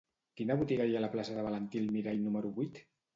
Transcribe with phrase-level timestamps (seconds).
[0.39, 2.81] Quina botiga hi ha a la plaça de Valentí Almirall número vuit?